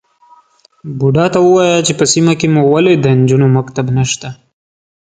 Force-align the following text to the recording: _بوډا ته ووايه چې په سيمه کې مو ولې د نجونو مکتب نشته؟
_بوډا 0.99 1.25
ته 1.33 1.39
ووايه 1.43 1.79
چې 1.87 1.93
په 1.99 2.05
سيمه 2.13 2.33
کې 2.39 2.47
مو 2.53 2.61
ولې 2.73 2.93
د 2.97 3.05
نجونو 3.19 3.47
مکتب 3.57 3.85
نشته؟ 3.97 4.29